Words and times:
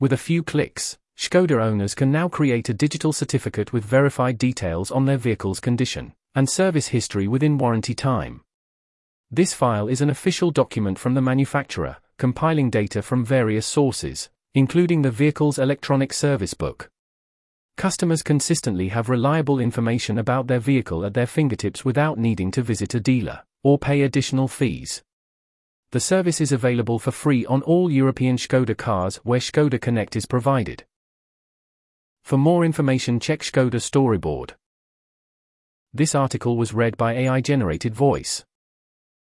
With 0.00 0.12
a 0.12 0.16
few 0.16 0.44
clicks, 0.44 0.96
Skoda 1.16 1.60
owners 1.60 1.96
can 1.96 2.12
now 2.12 2.28
create 2.28 2.68
a 2.68 2.74
digital 2.74 3.12
certificate 3.12 3.72
with 3.72 3.84
verified 3.84 4.38
details 4.38 4.92
on 4.92 5.06
their 5.06 5.16
vehicle's 5.16 5.58
condition 5.58 6.12
and 6.36 6.48
service 6.48 6.88
history 6.88 7.26
within 7.26 7.58
warranty 7.58 7.94
time. 7.94 8.42
This 9.28 9.52
file 9.54 9.88
is 9.88 10.00
an 10.00 10.08
official 10.08 10.52
document 10.52 11.00
from 11.00 11.14
the 11.14 11.20
manufacturer, 11.20 11.96
compiling 12.16 12.70
data 12.70 13.02
from 13.02 13.24
various 13.24 13.66
sources, 13.66 14.30
including 14.54 15.02
the 15.02 15.10
vehicle's 15.10 15.58
electronic 15.58 16.12
service 16.12 16.54
book. 16.54 16.88
Customers 17.76 18.22
consistently 18.22 18.90
have 18.90 19.08
reliable 19.08 19.58
information 19.58 20.16
about 20.16 20.46
their 20.46 20.60
vehicle 20.60 21.04
at 21.04 21.14
their 21.14 21.26
fingertips 21.26 21.84
without 21.84 22.18
needing 22.18 22.52
to 22.52 22.62
visit 22.62 22.94
a 22.94 23.00
dealer 23.00 23.42
or 23.64 23.78
pay 23.80 24.02
additional 24.02 24.46
fees. 24.46 25.02
The 25.90 26.00
service 26.00 26.42
is 26.42 26.52
available 26.52 26.98
for 26.98 27.10
free 27.10 27.46
on 27.46 27.62
all 27.62 27.90
European 27.90 28.36
Skoda 28.36 28.76
cars 28.76 29.16
where 29.24 29.40
Skoda 29.40 29.80
Connect 29.80 30.16
is 30.16 30.26
provided. 30.26 30.84
For 32.22 32.36
more 32.36 32.62
information, 32.62 33.18
check 33.18 33.40
Skoda 33.40 33.80
storyboard. 33.80 34.50
This 35.94 36.14
article 36.14 36.58
was 36.58 36.74
read 36.74 36.98
by 36.98 37.14
AI 37.14 37.40
generated 37.40 37.94
voice. 37.94 38.44